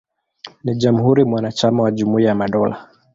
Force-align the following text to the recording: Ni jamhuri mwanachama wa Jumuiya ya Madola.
Ni 0.63 0.75
jamhuri 0.75 1.23
mwanachama 1.25 1.83
wa 1.83 1.91
Jumuiya 1.91 2.29
ya 2.29 2.35
Madola. 2.35 2.87